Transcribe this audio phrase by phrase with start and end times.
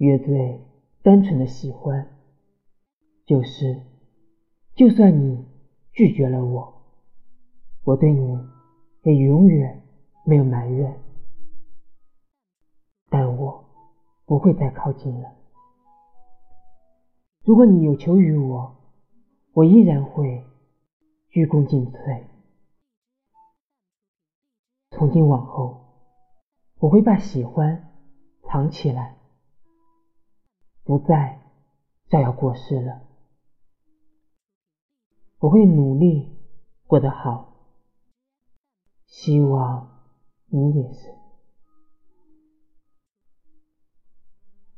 [0.00, 0.58] 乐队
[1.02, 2.16] 单纯的喜欢，
[3.26, 3.82] 就是，
[4.74, 5.46] 就算你
[5.92, 6.72] 拒绝了我，
[7.84, 8.38] 我对你
[9.02, 9.82] 也永远
[10.24, 10.98] 没有埋怨，
[13.10, 13.62] 但我
[14.24, 15.36] 不会再靠近了。
[17.44, 18.74] 如果你有求于我，
[19.52, 20.42] 我依然会
[21.28, 22.24] 鞠躬尽瘁。
[24.92, 25.78] 从今往后，
[26.78, 27.92] 我会把喜欢
[28.44, 29.19] 藏起来，
[30.90, 31.38] 不再
[32.08, 33.02] 再要过世了。
[35.38, 36.36] 我会努力
[36.88, 37.52] 过得好，
[39.06, 39.88] 希望
[40.46, 41.19] 你也是。